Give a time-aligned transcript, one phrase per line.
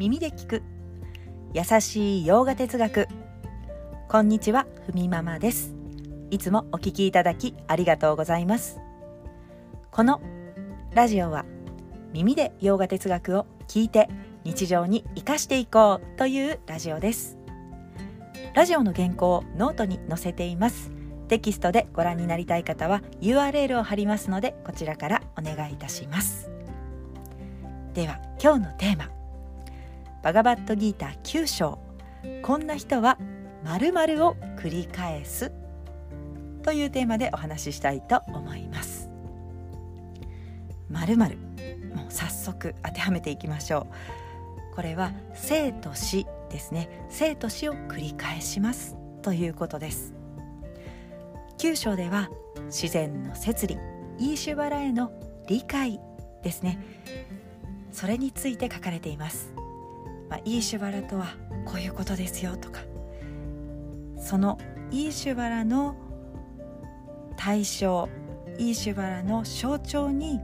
[0.00, 0.62] 耳で聞く。
[1.52, 3.06] 優しいヨーガ哲学。
[4.08, 5.74] こんにちはふみママです。
[6.30, 8.80] いつもお聞きいただきありがとうございます。
[9.90, 10.22] この
[10.94, 11.44] ラジオは
[12.14, 14.08] 耳でヨーガ哲学を聞いて
[14.42, 17.36] 日常に生かしていこうというラジオです。
[18.54, 20.90] ラジオの原稿をノートに載せています。
[21.28, 26.50] テキストでご覧になりたい方は URL を貼りますのでこちらからお願いいたします。
[27.92, 29.19] では今日のテーマ。
[30.22, 31.78] バガバットギーター9章。
[32.42, 33.18] こんな人は
[33.64, 35.50] 〇〇を繰り返す。
[36.62, 39.08] というテーマでお話ししたいと思います。
[40.90, 41.36] 〇〇。
[41.94, 43.86] もう早速当てはめていきましょ
[44.72, 44.74] う。
[44.76, 47.06] これは生と死ですね。
[47.08, 48.96] 生と死を繰り返します。
[49.22, 50.12] ということです。
[51.56, 52.28] 9章では
[52.66, 53.78] 自然の摂理。
[54.18, 55.12] イーシュバラへの
[55.48, 55.98] 理解
[56.42, 56.78] ですね。
[57.90, 59.52] それについて書かれています、
[60.30, 61.26] まあ、イーシュバラとは
[61.66, 62.80] こういうことですよとか。
[64.16, 64.58] その
[64.90, 65.96] イーシュバラの
[67.36, 68.08] 対象
[68.58, 70.40] イーシュバラの象徴に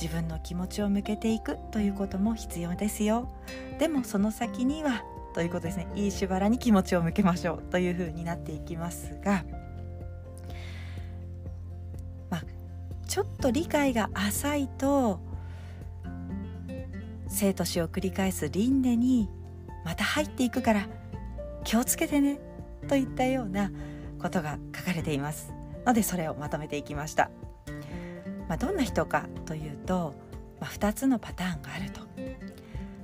[0.00, 3.28] 自分の気持ちを向けていくということも必要ですよ。
[3.78, 5.02] でもその先には
[5.34, 5.88] ということですね。
[5.96, 9.44] いいしばらに気持ちを向けましょうというふうになっていきますが、
[12.30, 12.44] まあ、
[13.08, 15.20] ちょっと理解が浅いと
[17.36, 19.28] 生と死を繰り返す輪廻に
[19.84, 20.88] また入っていくから
[21.64, 22.40] 気をつけてね
[22.88, 23.70] といったような
[24.20, 25.52] ことが書かれています。
[25.84, 27.30] のでそれをまとめていきました。
[28.48, 30.14] まあ、どんな人かというと、
[30.60, 32.00] まあ、2つのパターンがあると、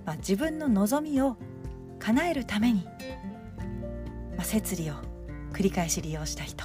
[0.04, 1.36] まあ、自分の望みを
[1.98, 2.84] 叶えるために、
[4.36, 4.94] まあ、摂理を
[5.52, 6.64] 繰り返し利用した人。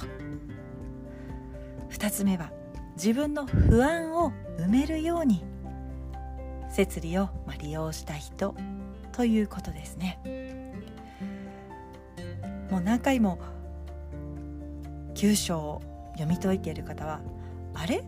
[1.90, 2.50] 2つ目は
[2.96, 5.44] 自分の不安を埋めるように
[6.70, 7.28] 摂理を
[7.60, 8.54] 利用した人
[9.12, 10.18] ということですね。
[12.70, 13.38] もう何回も
[15.14, 17.20] 9章を読み解いている方は
[17.74, 18.04] あれ？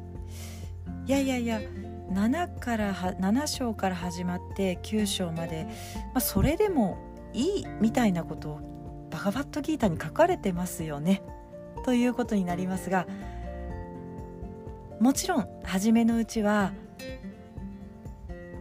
[1.07, 1.61] いやいやいや
[2.13, 5.65] 7から7章から始まって9章まで、
[6.15, 6.99] まあ、それでも
[7.33, 11.23] いいみたいなことをバガバットギータに書かれてますよね。
[11.85, 13.07] ということになりますが
[15.01, 16.73] もちろん初めのうちは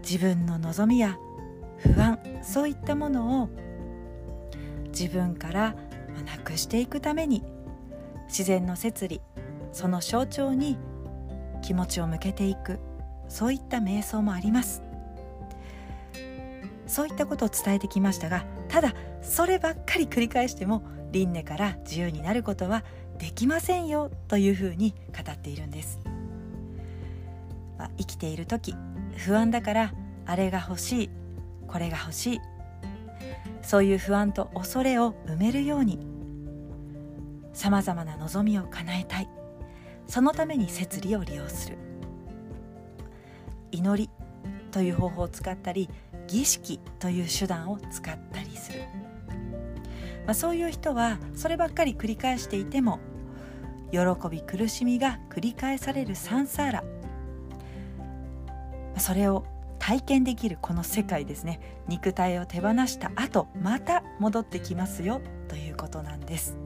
[0.01, 1.17] 自分の望みや
[1.77, 3.49] 不安そういったものを
[4.87, 5.75] 自分から
[6.25, 7.43] なくしていくために
[8.27, 9.21] 自然の摂理
[9.71, 10.77] その象徴に
[11.61, 12.79] 気持ちを向けていく
[13.27, 14.89] そういった瞑想もあります。
[16.89, 22.83] そういったことを伝えてきましたがただそればっかり繰り返しても輪廻から自由になることは
[23.19, 25.99] できませんよというふうに語っているんです、
[27.77, 28.75] まあ、生きている時
[29.19, 29.93] 不安だから
[30.25, 31.09] あれが欲しい
[31.67, 32.41] これが欲しい。
[33.61, 35.99] そういう不安と恐れを埋めるように
[37.53, 39.29] さまざまな望みを叶えたい。
[40.07, 41.77] そのために摂理を利用する。
[43.71, 44.09] 祈り
[44.71, 45.89] という方法を使ったり
[46.27, 48.81] 儀式という手段を使ったりする、
[50.25, 52.99] まあ、そういう人はそればっかり繰り返していても
[53.91, 53.99] 喜
[54.29, 56.98] び苦しみが繰り返されるサンサーラ。
[58.99, 59.45] それを
[59.79, 61.59] 体験できるこの世界ですね。
[61.87, 65.21] 肉体を手放した後また戻ってきますよ。
[65.47, 66.57] ということなんです、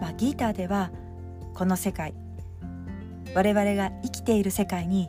[0.00, 0.90] まあ、ギーターでは
[1.54, 2.14] この世界
[3.34, 5.08] 我々が生きている世界に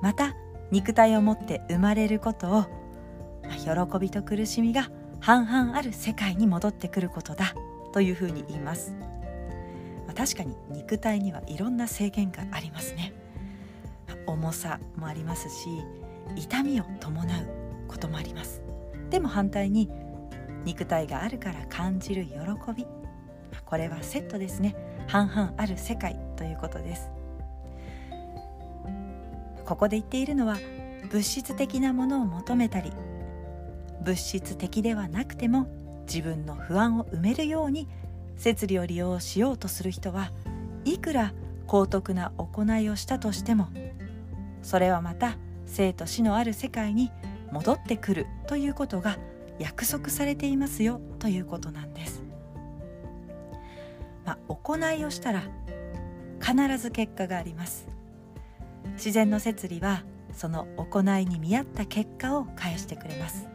[0.00, 0.34] また
[0.70, 2.64] 肉体を持って生まれることを
[3.58, 7.54] 喜びと苦しみが半々ある世界に戻ってくることだ。
[7.92, 8.94] というふうに言います、
[10.06, 13.14] ま、確かに肉体にはいろんな制限がありますね。
[14.26, 15.68] 重さもありますし
[16.34, 17.28] 痛みを伴う
[17.88, 18.62] こともあります。
[19.10, 19.90] でも反対に
[20.64, 22.32] 肉体があるから感じる喜
[22.76, 22.86] び。
[23.64, 24.74] これはセットですね。
[25.06, 27.10] 半々ある世界ということです。
[29.64, 30.56] ここで言っているのは
[31.10, 32.92] 物質的なものを求めたり
[34.00, 35.66] 物質的ではなくても
[36.06, 37.88] 自分の不安を埋めるように
[38.36, 40.30] 摂理を利用しようとする人は
[40.84, 41.32] いくら
[41.66, 43.68] 高徳な行いをしたとしても
[44.66, 47.12] それはまた生と死のある世界に
[47.52, 49.16] 戻ってくるということが
[49.60, 52.24] 約束されていますよということなんです。
[54.24, 55.44] まあ、行いをしたら
[56.40, 57.86] 必ず結果があります。
[58.94, 60.02] 自然の摂理は
[60.32, 63.46] その行いに見合った結果を返してくれます。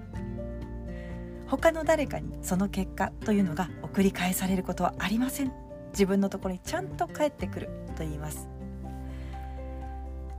[1.46, 5.52] 他の誰かにその結果というのが送り返されることはありません。
[5.92, 7.68] 自分のところにちゃんと返ってくる
[7.98, 8.48] と言います、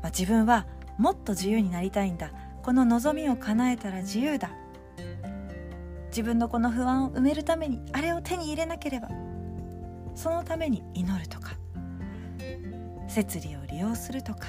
[0.03, 0.67] まあ、自分は
[0.99, 2.31] もっと自由になりたいんだ。
[2.63, 4.51] この望みを叶えたら自由だ。
[6.09, 9.09] 自分のこの不安を埋めるためにあれを手に入れなければ。
[10.15, 11.53] そのために祈るとか。
[13.09, 14.49] 摂理を利用するとか。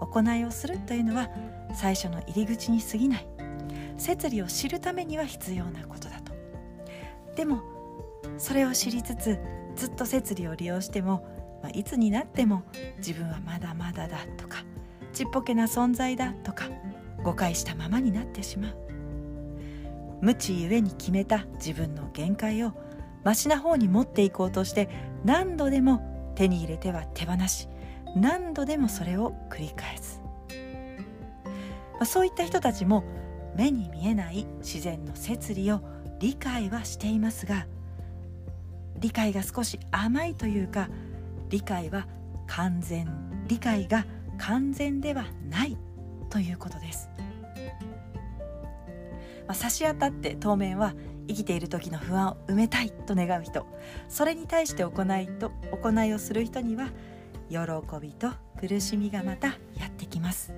[0.00, 1.28] 行いをするというのは
[1.74, 3.28] 最初の入り口に過ぎない。
[3.96, 6.32] 摂理を知るためには必要なことだと。
[7.34, 7.62] でも
[8.38, 9.38] それを知りつつ
[9.76, 11.24] ずっと摂理を利用しても、
[11.62, 12.62] まあ、いつになっても
[12.98, 14.58] 自分はまだまだだとか。
[15.18, 16.66] ちっぽけな存在だとか
[17.24, 18.76] 誤解したままになってしまう。
[20.20, 22.72] 無知ゆえに決めた自分の限界を
[23.24, 24.88] マシな方に持っていこうとして
[25.24, 27.68] 何度でも手に入れては手放し
[28.14, 30.22] 何度でもそれを繰り返す、
[31.94, 33.02] まあ、そういった人たちも
[33.56, 35.80] 目に見えない自然の摂理を
[36.20, 37.66] 理解はしていますが
[39.00, 40.88] 理解が少し甘いというか
[41.48, 42.06] 理解は
[42.46, 43.08] 完全
[43.48, 44.04] 理解が
[44.38, 45.76] 完全ではない
[46.30, 47.10] ということです、
[49.46, 50.94] まあ、差し当たって当面は
[51.28, 53.66] 生きている時の不安を埋めたいと願う人
[54.08, 56.88] それに対して行いと行いをする人には
[57.50, 57.58] 喜
[58.00, 60.52] びと苦しみがまたやってきます。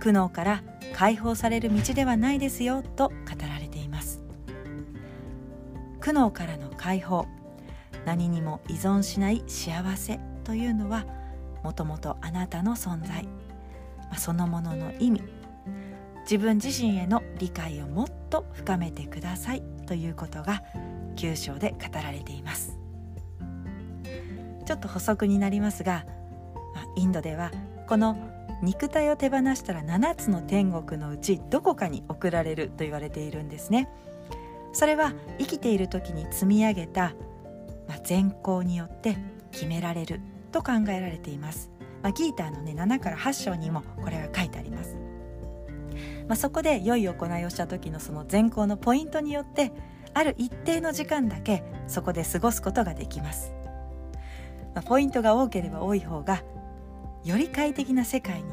[0.00, 0.62] 苦悩から
[0.94, 3.14] 解放される道ではないですよと語
[3.48, 4.20] られています。
[6.00, 7.26] 苦悩からの解放
[8.04, 11.06] 何にも依存しない幸せというのは
[11.64, 13.26] もともとあなたの存在。
[14.16, 15.22] そのものの意味。
[16.22, 20.62] 自分自身への理解をもっと深めてくださいということが
[21.16, 22.78] 9章で語られています。
[24.64, 26.06] ちょっと補足になりますが
[26.96, 27.50] インドでは
[27.86, 28.16] この
[28.62, 33.88] 肉体を手放したら7つの天国のうちどこかに送られると言われているんですね。
[34.72, 37.14] それは生きている時に積み上げた、
[37.86, 39.16] まあ、善行によって
[39.52, 40.20] 決められる
[40.54, 41.70] と考えられています、
[42.00, 44.96] まあ、ギーターのね7から8章にもこれが書いてあります。
[46.28, 49.72] まあ、そこで良い行いをした時のその善行のポイントによって
[50.14, 53.52] ある一定の時間だけそこで過ごすことができます。
[54.74, 56.42] まあ、ポイントが多ければ多い方が
[57.24, 58.50] より快適な世界に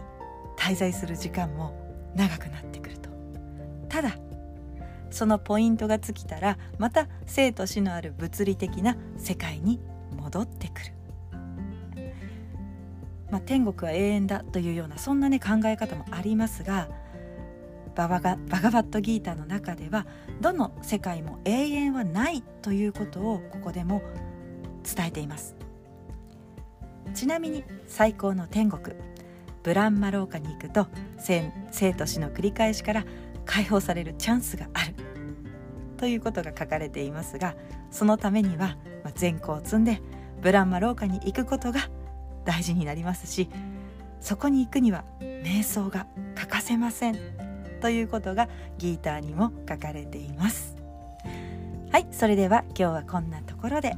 [0.57, 1.73] 滞在する時間も
[2.15, 3.09] 長くなってくると。
[3.89, 4.15] ただ
[5.11, 9.79] そのポイントが尽きたらまた生と死のある物理的な世界に
[10.15, 10.93] 戻ってくる、
[13.31, 16.89] まあ、天国は永遠だというようなそんなね考え方もありますが
[17.95, 20.05] ババガバガバットギーターの中では
[20.39, 24.01] どの世界も永遠はないということをここでも
[24.83, 25.55] 伝えています。
[27.13, 28.95] ちなみに最高の天国
[29.63, 30.87] ブランマ廊下に行くと
[31.19, 33.05] 生と死の繰り返しから
[33.45, 34.95] 解放されるチャンスがある。
[35.97, 37.55] ということが書かれていますが
[37.91, 40.01] そのためには、まあ、善行を積んで
[40.41, 41.89] ブランマ廊下に行くことが
[42.45, 43.49] 大事になりますし
[44.19, 47.17] そこに行くには瞑想が欠かせません。
[47.81, 48.47] ということが
[48.77, 50.75] ギーターにも書かれています。
[51.91, 53.93] はいそれでは今日はこんなところで。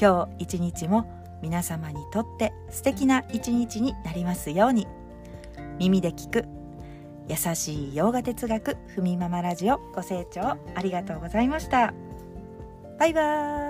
[0.00, 1.04] 今日一日も
[1.42, 4.86] 皆様にとって素敵な一日になりますように。
[5.78, 6.44] 耳で聞く
[7.28, 10.40] 優しい洋画哲学ふみママラジオご清聴
[10.74, 11.92] ありがとうございました。
[12.98, 13.69] バイバーイ。